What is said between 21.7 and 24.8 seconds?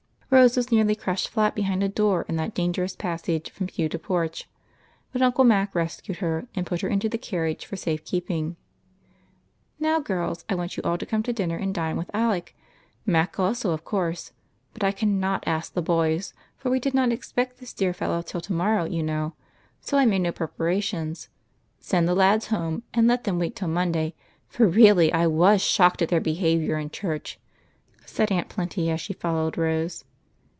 Send the lads home, and let them wait till Monday, for